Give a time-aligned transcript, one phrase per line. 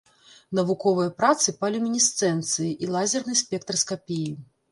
[0.59, 4.29] Навуковыя працы па люмінесцэнцыі і лазернай спектраскапіі.